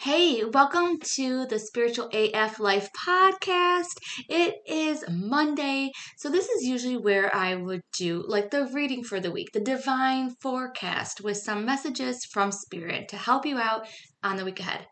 [0.00, 3.98] Hey, welcome to the Spiritual AF Life podcast.
[4.28, 9.18] It is Monday, so this is usually where I would do like the reading for
[9.18, 13.88] the week, the divine forecast with some messages from Spirit to help you out
[14.22, 14.86] on the week ahead.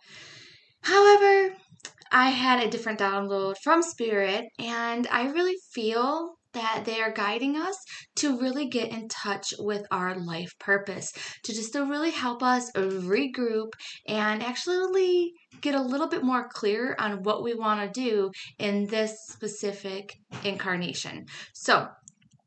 [0.82, 1.54] However,
[2.10, 7.56] I had a different download from Spirit, and I really feel that they are guiding
[7.56, 7.76] us
[8.16, 11.12] to really get in touch with our life purpose,
[11.44, 13.72] to just to really help us regroup
[14.08, 18.86] and actually get a little bit more clear on what we want to do in
[18.86, 21.26] this specific incarnation.
[21.52, 21.88] So,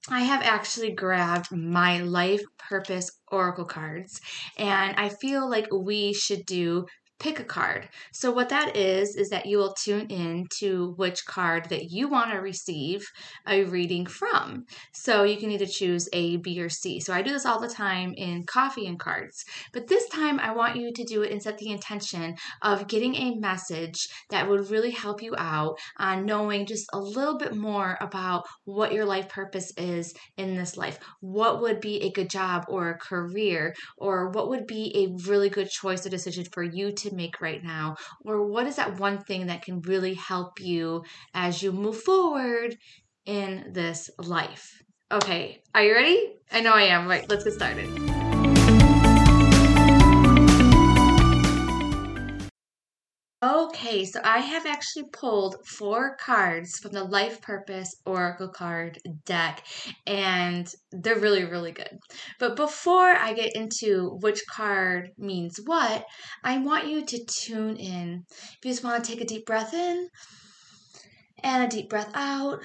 [0.10, 4.20] I have actually grabbed my life purpose oracle cards,
[4.58, 6.86] and I feel like we should do
[7.20, 7.90] pick a card.
[8.14, 12.08] So what that is is that you will tune in to which card that you
[12.08, 13.06] want to receive
[13.48, 14.66] a reading from.
[14.94, 17.00] So you can either choose A, B, or C.
[17.00, 19.44] So I do this all the time in coffee and cards.
[19.74, 23.16] But this time I want you to do it and set the intention of getting
[23.16, 27.98] a message that would really help you out on knowing just a little bit more
[28.02, 31.00] about what your life purpose is in this life.
[31.20, 35.50] What would be a good job or a career or what would be a really
[35.50, 37.96] good choice or decision for you to make right now?
[38.24, 42.78] Or what is that one thing that can really help you as you move forward
[43.26, 44.82] in this life?
[45.12, 46.36] Okay, are you ready?
[46.52, 47.08] I know I am.
[47.08, 48.29] Right, let's get started.
[53.42, 59.66] Okay, so I have actually pulled four cards from the Life Purpose Oracle card deck,
[60.06, 62.00] and they're really, really good.
[62.38, 66.06] But before I get into which card means what,
[66.44, 68.26] I want you to tune in.
[68.30, 70.10] If you just want to take a deep breath in
[71.42, 72.60] and a deep breath out,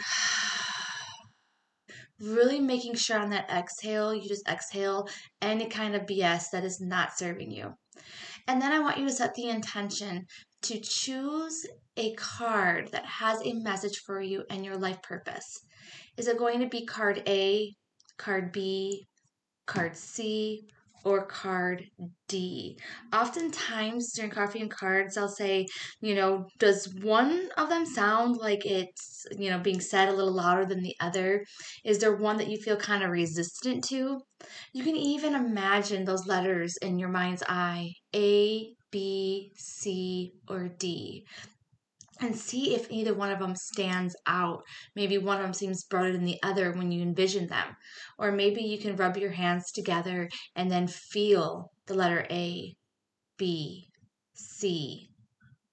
[2.20, 5.06] really making sure on that exhale, you just exhale
[5.41, 7.75] any kind of BS that is not serving you.
[8.47, 10.27] And then I want you to set the intention
[10.65, 15.61] to choose a card that has a message for you and your life purpose.
[16.17, 17.71] Is it going to be card A,
[18.19, 19.06] card B,
[19.66, 20.66] card C,
[21.05, 21.84] or card
[22.28, 22.78] D.
[23.12, 25.66] Oftentimes during coffee and cards, I'll say,
[26.00, 30.33] you know, does one of them sound like it's, you know, being said a little
[30.33, 31.44] louder than the other?
[31.84, 34.21] Is there one that you feel kind of resistant to?
[34.72, 41.27] You can even imagine those letters in your mind's eye A, B, C, or D
[42.21, 44.62] and see if either one of them stands out.
[44.94, 47.77] Maybe one of them seems broader than the other when you envision them.
[48.19, 52.75] Or maybe you can rub your hands together and then feel the letter A,
[53.37, 53.88] B,
[54.34, 55.11] C,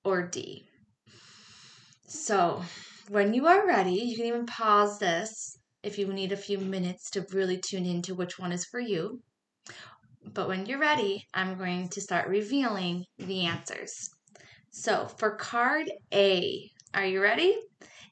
[0.03, 0.65] or D.
[2.07, 2.63] So,
[3.07, 7.11] when you are ready, you can even pause this if you need a few minutes
[7.11, 9.21] to really tune into which one is for you.
[10.25, 14.09] But when you're ready, I'm going to start revealing the answers.
[14.69, 17.57] So for card A, are you ready?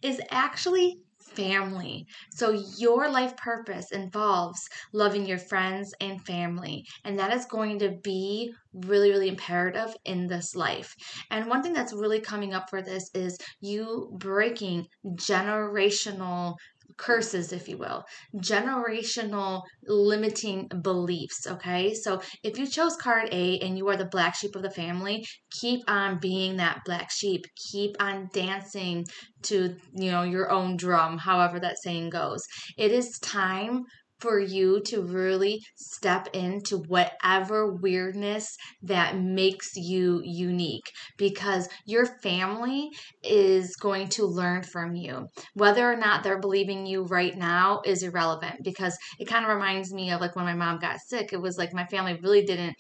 [0.02, 2.06] Is actually family.
[2.32, 6.84] So your life purpose involves loving your friends and family.
[7.04, 10.94] And that is going to be really, really imperative in this life.
[11.32, 16.56] And one thing that's really coming up for this is you breaking generational
[17.00, 18.04] curses, if you will,
[18.36, 21.48] generational limiting beliefs.
[21.48, 24.70] Okay, so if you chose card A and you are the black sheep of the
[24.70, 25.26] family,
[25.60, 27.46] keep on being that black sheep.
[27.72, 29.06] Keep on dancing
[29.44, 32.44] to you know your own drum, however that saying goes.
[32.78, 33.86] It is time
[34.20, 42.90] for you to really step into whatever weirdness that makes you unique because your family
[43.24, 45.28] is going to learn from you.
[45.54, 49.94] Whether or not they're believing you right now is irrelevant because it kind of reminds
[49.94, 51.34] me of like when my mom got sick.
[51.34, 52.76] It was like my family really didn't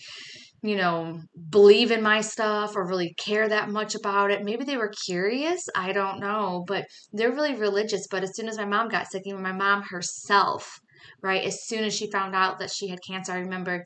[0.62, 4.44] you know, believe in my stuff or really care that much about it.
[4.44, 5.62] Maybe they were curious.
[5.74, 6.66] I don't know.
[6.68, 8.08] But they're really religious.
[8.12, 10.80] But as soon as my mom got sick, even my mom herself
[11.22, 11.44] right?
[11.44, 13.84] As soon as she found out that she had cancer, I remember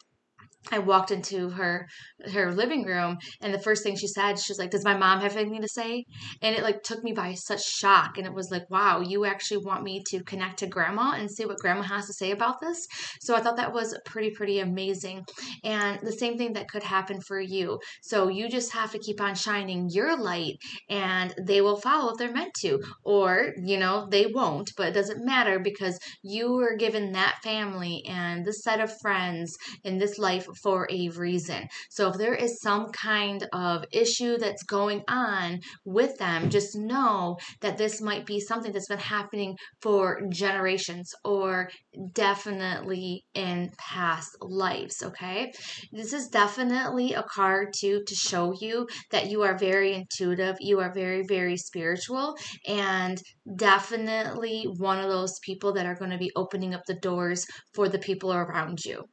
[0.72, 1.88] I walked into her
[2.32, 5.22] her living room and the first thing she said she was like does my mom
[5.22, 6.06] have anything to say?
[6.42, 9.58] And it like took me by such shock and it was like wow you actually
[9.58, 12.88] want me to connect to grandma and see what grandma has to say about this?
[13.22, 15.26] So I thought that was pretty pretty amazing
[15.64, 17.80] and the same thing that could happen for you.
[18.02, 20.56] So you just have to keep on shining your light
[20.90, 24.94] and they will follow if they're meant to or you know they won't but it
[24.94, 30.18] doesn't matter because you were given that family and this set of friends in this
[30.18, 31.68] life for a reason.
[31.90, 37.38] So if there is some kind of issue that's going on with them, just know
[37.62, 41.70] that this might be something that's been happening for generations or
[42.14, 45.52] definitely in past lives, okay?
[45.92, 50.80] This is definitely a card too to show you that you are very intuitive, you
[50.80, 52.36] are very very spiritual
[52.68, 53.22] and
[53.56, 57.90] definitely one of those people that are going to be opening up the doors for
[57.90, 59.04] the people around you.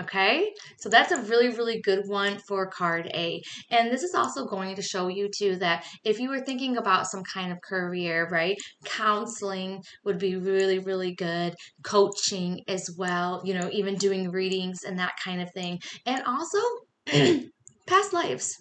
[0.00, 3.42] Okay, so that's a really, really good one for card A.
[3.70, 7.08] And this is also going to show you too that if you were thinking about
[7.08, 13.54] some kind of career, right, counseling would be really, really good, coaching as well, you
[13.54, 15.80] know, even doing readings and that kind of thing.
[16.06, 16.58] And also
[17.86, 18.54] past lives.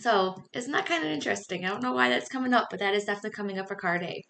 [0.00, 1.64] So isn't that kind of interesting?
[1.64, 4.02] I don't know why that's coming up, but that is definitely coming up for card
[4.02, 4.22] A.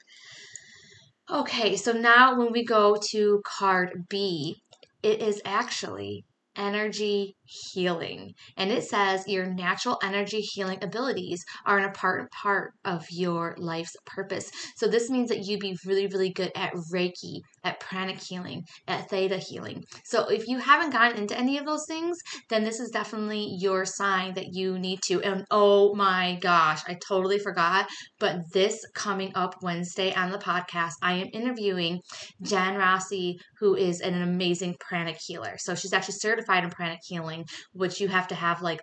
[1.29, 4.57] Okay, so now when we go to card B,
[5.03, 6.25] it is actually
[6.57, 8.33] energy healing.
[8.57, 13.97] And it says your natural energy healing abilities are an important part of your life's
[14.07, 14.51] purpose.
[14.77, 19.09] So this means that you'd be really, really good at Reiki, at pranic healing, at
[19.11, 19.85] theta healing.
[20.05, 22.19] So if you haven't gotten into any of those things,
[22.49, 25.21] then this is definitely your sign that you need to.
[25.23, 27.89] And oh my gosh, I totally forgot.
[28.19, 32.01] But this coming up Wednesday on the podcast, I am interviewing
[32.43, 35.57] Jen Rossi, who is an amazing pranic healer.
[35.59, 37.40] So she's actually certified in pranic healing
[37.73, 38.81] which you have to have like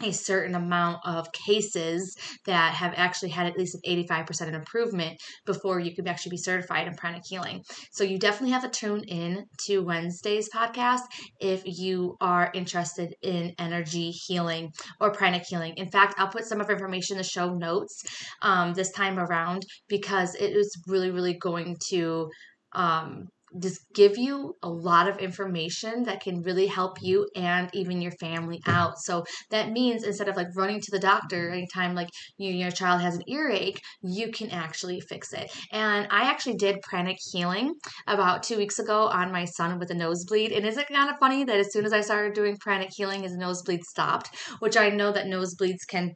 [0.00, 2.16] a certain amount of cases
[2.46, 6.86] that have actually had at least an 85% improvement before you could actually be certified
[6.86, 7.62] in pranic healing.
[7.92, 11.02] So you definitely have to tune in to Wednesday's podcast
[11.40, 15.74] if you are interested in energy healing or pranic healing.
[15.76, 18.02] In fact, I'll put some of information in the show notes
[18.40, 22.30] um, this time around because it is really, really going to
[22.72, 23.28] um,
[23.60, 28.12] just give you a lot of information that can really help you and even your
[28.12, 28.98] family out.
[28.98, 32.08] So that means instead of like running to the doctor anytime like
[32.38, 35.50] you your child has an earache, you can actually fix it.
[35.72, 37.74] And I actually did pranic healing
[38.06, 40.52] about two weeks ago on my son with a nosebleed.
[40.52, 43.22] And is it kind of funny that as soon as I started doing pranic healing,
[43.22, 46.14] his nosebleed stopped, which I know that nosebleeds can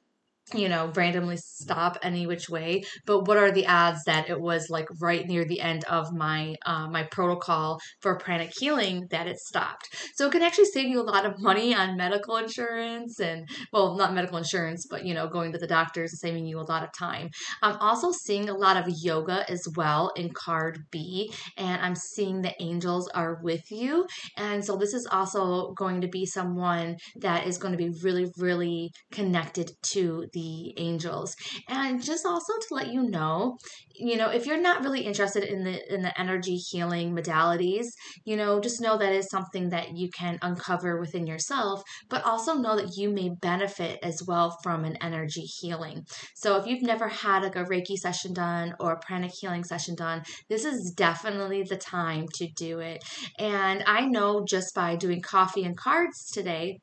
[0.55, 2.85] you know, randomly stop any which way.
[3.05, 6.55] But what are the odds that it was like right near the end of my
[6.65, 9.89] uh, my protocol for pranic healing that it stopped?
[10.15, 13.97] So it can actually save you a lot of money on medical insurance and well,
[13.97, 16.85] not medical insurance, but you know, going to the doctors and saving you a lot
[16.85, 17.31] of time.
[17.63, 22.43] I'm also seeing a lot of yoga as well in card B, and I'm seeing
[22.43, 24.07] the angels are with you,
[24.37, 28.31] and so this is also going to be someone that is going to be really,
[28.39, 31.35] really connected to the angels.
[31.67, 33.56] And just also to let you know,
[33.94, 37.87] you know, if you're not really interested in the in the energy healing modalities,
[38.27, 42.55] you know, just know that is something that you can uncover within yourself, but also
[42.55, 46.03] know that you may benefit as well from an energy healing.
[46.35, 49.94] So if you've never had like a Reiki session done or a pranic healing session
[49.94, 53.03] done, this is definitely the time to do it.
[53.38, 56.81] And I know just by doing coffee and cards today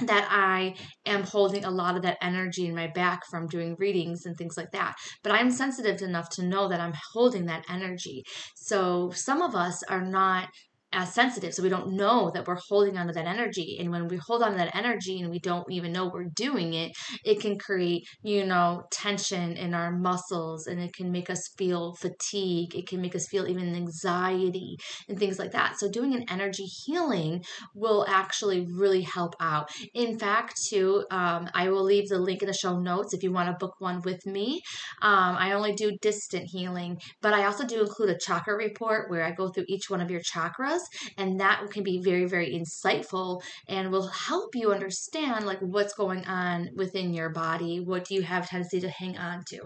[0.00, 0.74] that I
[1.06, 4.56] am holding a lot of that energy in my back from doing readings and things
[4.56, 4.96] like that.
[5.22, 8.24] But I'm sensitive enough to know that I'm holding that energy.
[8.56, 10.48] So some of us are not
[10.94, 13.76] as sensitive so we don't know that we're holding on to that energy.
[13.80, 16.74] And when we hold on to that energy and we don't even know we're doing
[16.74, 16.92] it
[17.24, 21.94] it can create you know tension in our muscles and it can make us feel
[21.94, 22.74] fatigue.
[22.74, 24.76] It can make us feel even anxiety
[25.08, 25.78] and things like that.
[25.78, 27.44] So doing an energy healing
[27.74, 29.68] will actually really help out.
[29.94, 33.32] In fact too um, i will leave the link in the show notes if you
[33.32, 34.60] want to book one with me.
[35.02, 39.24] Um, i only do distant healing but i also do include a chakra report where
[39.24, 40.80] i go through each one of your chakras
[41.18, 46.24] and that can be very very insightful and will help you understand like what's going
[46.26, 49.60] on within your body what do you have tendency to hang on to.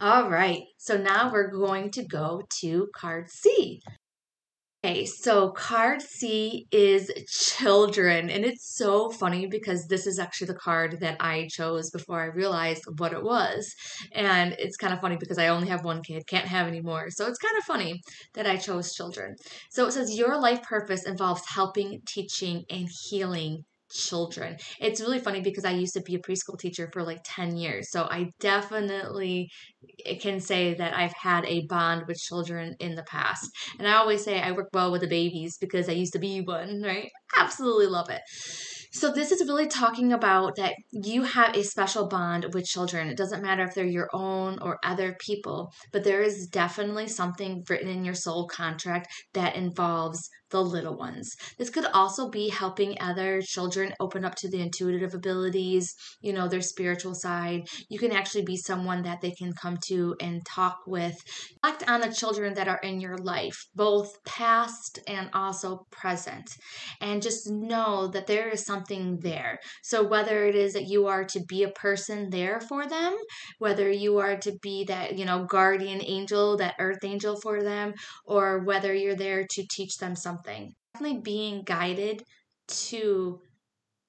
[0.00, 3.80] All right so now we're going to go to card c
[4.82, 10.54] Okay, so card C is children, and it's so funny because this is actually the
[10.54, 13.74] card that I chose before I realized what it was.
[14.12, 17.10] And it's kind of funny because I only have one kid, can't have any more.
[17.10, 18.00] So it's kind of funny
[18.32, 19.36] that I chose children.
[19.70, 24.56] So it says your life purpose involves helping, teaching, and healing children.
[24.80, 27.90] It's really funny because I used to be a preschool teacher for like 10 years.
[27.90, 29.50] So I definitely
[30.20, 33.50] can say that I've had a bond with children in the past.
[33.78, 36.40] And I always say I work well with the babies because I used to be
[36.40, 37.10] one, right?
[37.36, 38.20] Absolutely love it.
[38.92, 43.08] So, this is really talking about that you have a special bond with children.
[43.08, 47.64] It doesn't matter if they're your own or other people, but there is definitely something
[47.70, 51.34] written in your soul contract that involves the little ones.
[51.58, 56.48] This could also be helping other children open up to the intuitive abilities, you know,
[56.48, 57.68] their spiritual side.
[57.88, 61.16] You can actually be someone that they can come to and talk with.
[61.62, 66.50] Act on the children that are in your life, both past and also present.
[67.00, 69.58] And just know that there is something there.
[69.82, 73.16] So whether it is that you are to be a person there for them,
[73.58, 77.94] whether you are to be that, you know, guardian angel, that earth angel for them,
[78.24, 80.39] or whether you're there to teach them something.
[80.44, 82.24] Definitely being guided
[82.68, 83.40] to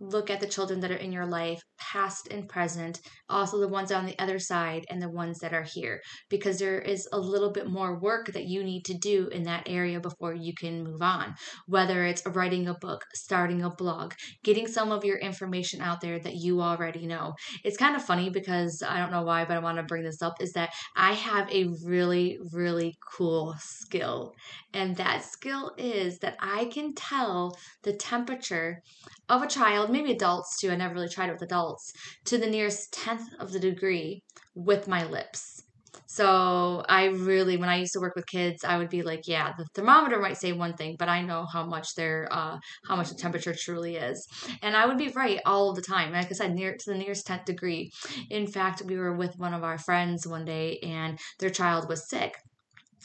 [0.01, 3.91] look at the children that are in your life, past and present, also the ones
[3.91, 7.51] on the other side and the ones that are here, because there is a little
[7.51, 11.01] bit more work that you need to do in that area before you can move
[11.01, 11.35] on.
[11.67, 16.19] Whether it's writing a book, starting a blog, getting some of your information out there
[16.19, 17.33] that you already know.
[17.63, 20.21] It's kind of funny because I don't know why, but I want to bring this
[20.23, 24.33] up is that I have a really, really cool skill.
[24.73, 28.81] And that skill is that I can tell the temperature
[29.29, 31.91] of a child, maybe adults too, I never really tried it with adults,
[32.25, 34.21] to the nearest tenth of the degree
[34.55, 35.63] with my lips.
[36.07, 39.53] So I really, when I used to work with kids, I would be like, yeah,
[39.57, 43.09] the thermometer might say one thing, but I know how much their, uh, how much
[43.09, 44.27] the temperature truly is,
[44.61, 46.11] and I would be right all the time.
[46.11, 47.91] Like I said, near to the nearest tenth degree.
[48.29, 52.09] In fact, we were with one of our friends one day, and their child was
[52.09, 52.35] sick,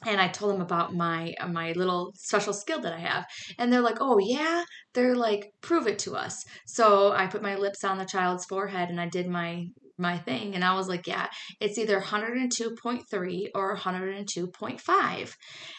[0.04, 3.24] and I told them about my uh, my little special skill that I have,
[3.58, 7.56] and they're like, "Oh yeah," they're like, "Prove it to us." So I put my
[7.56, 9.66] lips on the child's forehead, and I did my
[9.98, 11.28] my thing, and I was like, "Yeah,
[11.60, 15.36] it's either 102.3 or 102.5,"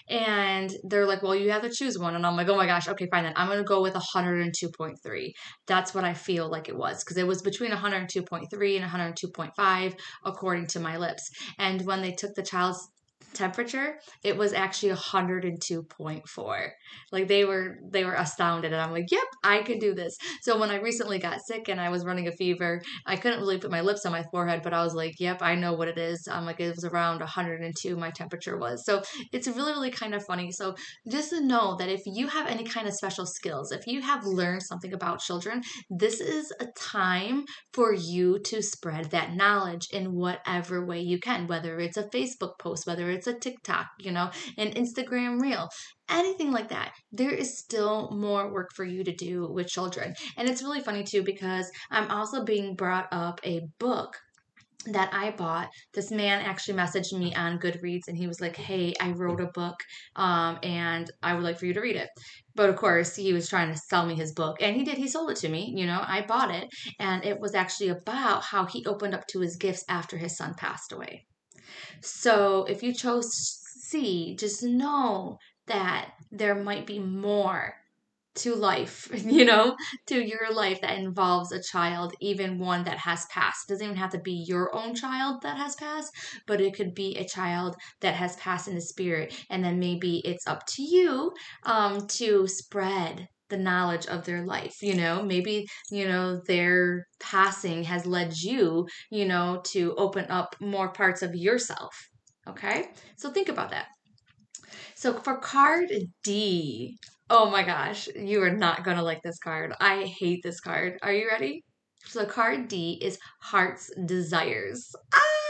[0.09, 2.87] and they're like, "Well, you have to choose one," and I'm like, "Oh my gosh,
[2.87, 3.33] okay, fine then.
[3.35, 5.33] I'm gonna go with 102.3."
[5.67, 9.93] That's what I feel like it was because it was between 102.3 and 102.5
[10.25, 11.29] according to my lips.
[11.59, 12.89] And when they took the child's
[13.33, 16.69] temperature, it was actually 102.4.
[17.11, 20.59] Like they were they were astounded and I'm like, "Yep, I could do this." So
[20.59, 23.71] when I recently got sick and I was running a fever, I couldn't really put
[23.71, 26.27] my lips on my forehead, but I was like, "Yep, I know what it is."
[26.31, 28.85] I'm like it was around 102 my temperature was.
[28.85, 30.51] So it's really really kind of funny.
[30.51, 30.75] So
[31.09, 34.25] just to know that if you have any kind of special skills, if you have
[34.25, 40.15] learned something about children, this is a time for you to spread that knowledge in
[40.15, 44.29] whatever way you can, whether it's a Facebook post, whether it's a TikTok, you know,
[44.57, 45.69] an Instagram reel,
[46.09, 46.91] anything like that.
[47.11, 50.13] There is still more work for you to do with children.
[50.37, 54.15] And it's really funny too because I'm also being brought up a book
[54.93, 58.93] that I bought, this man actually messaged me on Goodreads and he was like, Hey,
[58.99, 59.75] I wrote a book
[60.15, 62.09] um, and I would like for you to read it.
[62.55, 64.97] But of course, he was trying to sell me his book and he did.
[64.97, 65.73] He sold it to me.
[65.75, 66.69] You know, I bought it
[66.99, 70.53] and it was actually about how he opened up to his gifts after his son
[70.55, 71.25] passed away.
[72.01, 77.75] So if you chose C, just know that there might be more
[78.35, 79.75] to life, you know,
[80.07, 83.69] to your life that involves a child, even one that has passed.
[83.69, 86.13] It doesn't even have to be your own child that has passed,
[86.45, 89.33] but it could be a child that has passed in the spirit.
[89.49, 91.33] And then maybe it's up to you
[91.63, 95.23] um, to spread the knowledge of their life you know?
[95.23, 101.21] Maybe you know their passing has led you you know to open up more parts
[101.21, 101.93] of yourself
[102.47, 102.89] okay?
[103.17, 103.87] So think about that.
[104.95, 105.89] So for card
[106.23, 106.97] d
[107.29, 109.73] oh my gosh you are not gonna like this card.
[109.79, 110.97] I hate this card.
[111.01, 111.63] Are you ready?
[112.05, 114.89] So card d is heart's desires.
[115.13, 115.46] Ah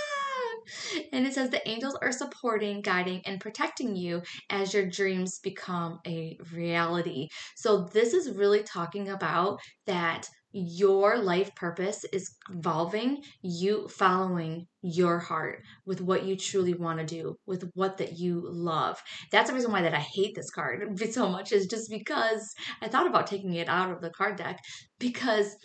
[1.12, 6.00] and it says the angels are supporting, guiding, and protecting you as your dreams become
[6.05, 7.27] a reality.
[7.55, 15.19] So, this is really talking about that your life purpose is evolving you following your
[15.19, 19.00] heart with what you truly want to do with what that you love
[19.31, 22.88] that's the reason why that i hate this card so much is just because i
[22.88, 24.59] thought about taking it out of the card deck
[25.00, 25.55] because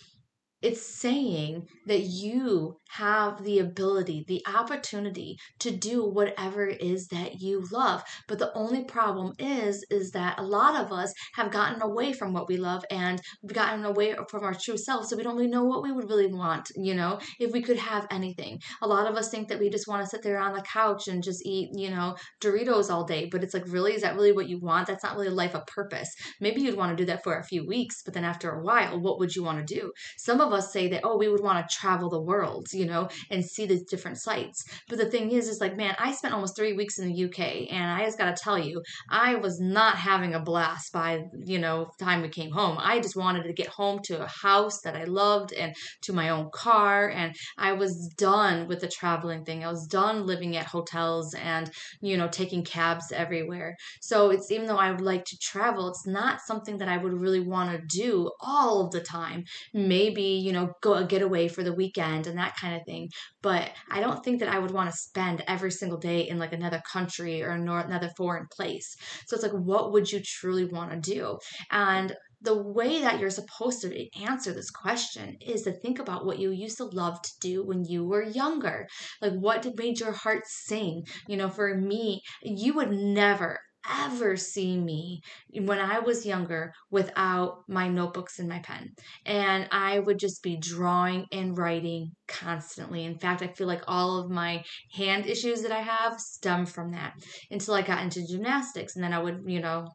[0.63, 7.41] it's saying that you have the ability, the opportunity to do whatever it is that
[7.41, 8.03] you love.
[8.29, 12.33] But the only problem is, is that a lot of us have gotten away from
[12.33, 15.07] what we love and we've gotten away from our true self.
[15.07, 17.79] So we don't really know what we would really want, you know, if we could
[17.79, 18.59] have anything.
[18.83, 21.09] A lot of us think that we just want to sit there on the couch
[21.09, 23.29] and just eat, you know, Doritos all day.
[23.31, 24.87] But it's like, really, is that really what you want?
[24.87, 26.09] That's not really a life of purpose.
[26.41, 29.01] Maybe you'd want to do that for a few weeks, but then after a while,
[29.01, 29.91] what would you want to do?
[30.19, 32.87] Some of of us say that, oh, we would want to travel the world, you
[32.87, 34.65] know, and see these different sites.
[34.89, 37.71] But the thing is, is like, man, I spent almost three weeks in the UK,
[37.71, 41.59] and I just got to tell you, I was not having a blast by, you
[41.59, 42.77] know, time we came home.
[42.79, 46.31] I just wanted to get home to a house that I loved and to my
[46.31, 49.65] own car, and I was done with the traveling thing.
[49.65, 53.77] I was done living at hotels and, you know, taking cabs everywhere.
[54.01, 57.13] So it's even though I would like to travel, it's not something that I would
[57.13, 59.45] really want to do all of the time.
[59.73, 63.09] Maybe, you know, go a getaway for the weekend and that kind of thing.
[63.43, 66.53] But I don't think that I would want to spend every single day in like
[66.53, 68.95] another country or another foreign place.
[69.27, 71.39] So it's like, what would you truly want to do?
[71.71, 76.39] And the way that you're supposed to answer this question is to think about what
[76.39, 78.89] you used to love to do when you were younger.
[79.21, 81.05] Like what made your heart sing?
[81.29, 83.61] You know, for me, you would never
[83.91, 85.21] ever see me
[85.53, 88.91] when I was younger without my notebooks and my pen.
[89.27, 93.05] And I would just be drawing and writing constantly.
[93.05, 96.93] In fact, I feel like all of my hand issues that I have stem from
[96.93, 97.15] that
[97.51, 98.95] until I got into gymnastics.
[98.95, 99.89] And then I would, you know,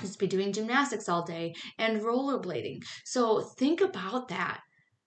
[0.00, 2.82] just be doing gymnastics all day and rollerblading.
[3.04, 4.60] So think about that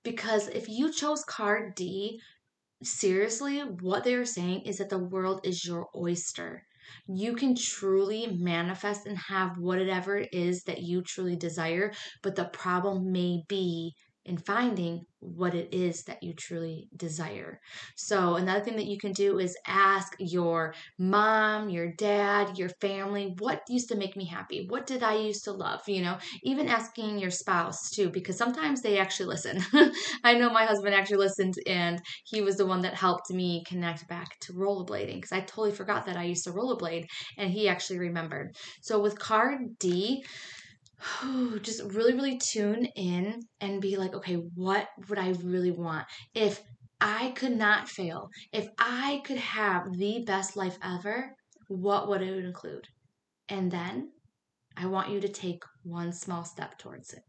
[0.03, 2.19] because if you chose card D,
[2.83, 6.63] seriously, what they're saying is that the world is your oyster.
[7.07, 12.45] You can truly manifest and have whatever it is that you truly desire, but the
[12.45, 13.93] problem may be
[14.25, 17.59] in finding what it is that you truly desire.
[17.95, 23.35] So, another thing that you can do is ask your mom, your dad, your family,
[23.39, 24.65] what used to make me happy?
[24.69, 25.81] What did I used to love?
[25.87, 29.63] You know, even asking your spouse too, because sometimes they actually listen.
[30.23, 34.07] I know my husband actually listened and he was the one that helped me connect
[34.07, 37.05] back to rollerblading because I totally forgot that I used to rollerblade
[37.37, 38.55] and he actually remembered.
[38.81, 40.23] So, with card D,
[41.61, 46.05] just really, really tune in and be like, okay, what would I really want?
[46.33, 46.61] If
[46.99, 51.35] I could not fail, if I could have the best life ever,
[51.67, 52.87] what would it include?
[53.49, 54.11] And then
[54.77, 57.23] I want you to take one small step towards it.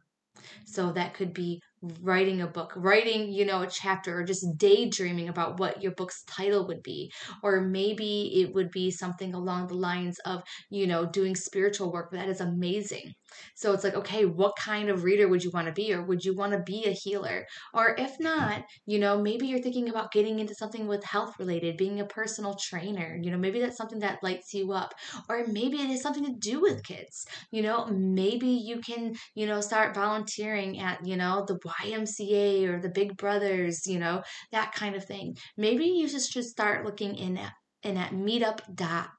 [0.67, 1.61] So that could be
[2.03, 6.25] writing a book, writing, you know, a chapter, or just daydreaming about what your book's
[6.25, 7.13] title would be.
[7.43, 12.13] Or maybe it would be something along the lines of, you know, doing spiritual work.
[12.13, 13.15] That is amazing.
[13.55, 15.93] So it's like, okay, what kind of reader would you want to be?
[15.93, 17.47] Or would you want to be a healer?
[17.75, 21.77] Or if not, you know, maybe you're thinking about getting into something with health related,
[21.77, 23.19] being a personal trainer.
[23.21, 24.95] You know, maybe that's something that lights you up.
[25.29, 27.27] Or maybe it is something to do with kids.
[27.51, 32.81] You know, maybe you can, you know, start volunteering at, you know, the YMCA or
[32.81, 35.37] the Big Brothers, you know, that kind of thing.
[35.57, 39.18] Maybe you just should start looking in at, in at meetup.com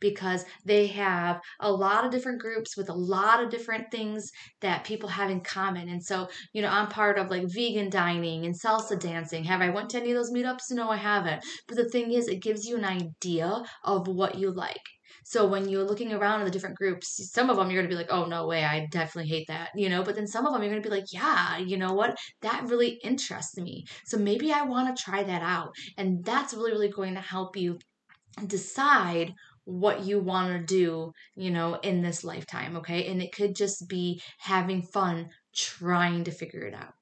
[0.00, 4.30] because they have a lot of different groups with a lot of different things
[4.60, 5.88] that people have in common.
[5.88, 9.44] And so, you know, I'm part of like vegan dining and salsa dancing.
[9.44, 10.70] Have I went to any of those meetups?
[10.70, 11.44] No, I haven't.
[11.68, 14.80] But the thing is, it gives you an idea of what you like.
[15.24, 17.94] So when you're looking around in the different groups, some of them you're going to
[17.94, 20.52] be like, oh, no way, I definitely hate that, you know, but then some of
[20.52, 23.84] them you're going to be like, yeah, you know what, that really interests me.
[24.04, 25.74] So maybe I want to try that out.
[25.96, 27.78] And that's really, really going to help you
[28.46, 33.06] decide what you want to do, you know, in this lifetime, okay?
[33.06, 36.94] And it could just be having fun trying to figure it out.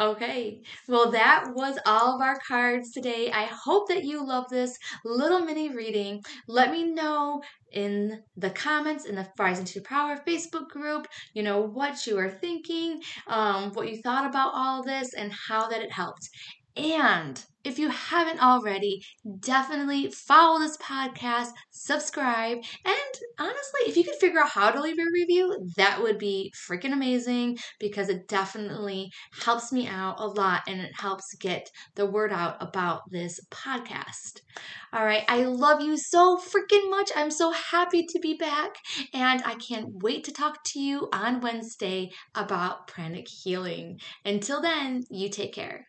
[0.00, 3.30] Okay, well, that was all of our cards today.
[3.30, 6.20] I hope that you love this little mini reading.
[6.48, 11.60] Let me know in the comments in the Rising to Power Facebook group, you know,
[11.60, 15.92] what you are thinking, um, what you thought about all this, and how that it
[15.92, 16.28] helped.
[16.76, 19.02] And if you haven't already,
[19.40, 24.98] definitely follow this podcast, subscribe, and honestly, if you could figure out how to leave
[24.98, 29.10] a review, that would be freaking amazing because it definitely
[29.42, 34.40] helps me out a lot and it helps get the word out about this podcast.
[34.92, 37.10] All right, I love you so freaking much.
[37.16, 38.76] I'm so happy to be back,
[39.12, 44.00] and I can't wait to talk to you on Wednesday about pranic healing.
[44.24, 45.86] Until then, you take care.